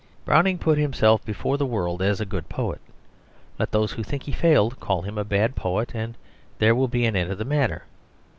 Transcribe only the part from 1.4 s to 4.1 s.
the world as a good poet. Let those who